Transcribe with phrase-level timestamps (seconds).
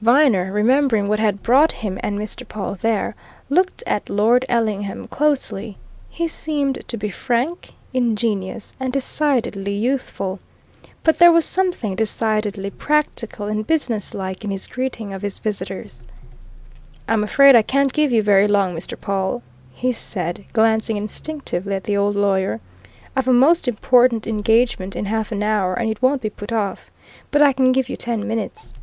[0.00, 2.46] Viner, remembering what had brought him and Mr.
[2.46, 3.16] Pawle there,
[3.50, 5.76] looked at Lord Ellingham closely
[6.08, 10.38] he seemed to be frank, ingenuous, and decidedly youthful.
[11.02, 16.06] But there was something decidedly practical and business like in his greeting of his visitors.
[17.08, 18.96] "I'm afraid I can't give you very long, Mr.
[18.96, 19.42] Pawle,"
[19.72, 22.60] he said, glancing instinctively at the old lawyer.
[23.16, 26.88] "I've a most important engagement in half an hour, and it won't be put off.
[27.32, 28.74] But I can give you ten minutes."